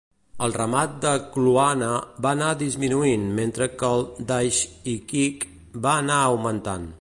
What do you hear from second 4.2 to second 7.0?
d'Aishihik va anar augmentant.